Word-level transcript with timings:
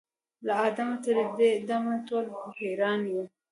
له 0.45 0.53
آدمه 0.67 0.95
تر 1.05 1.17
دې 1.37 1.51
دمه 1.69 1.95
ټول 2.07 2.25
پیران 2.57 2.99
یو 3.11 3.23